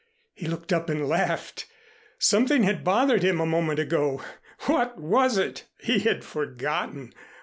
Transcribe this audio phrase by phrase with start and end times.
[0.33, 1.67] He looked up and laughed.
[2.17, 4.23] Something had bothered him a moment ago.
[4.61, 5.65] What was it?
[5.79, 7.13] He had forgotten.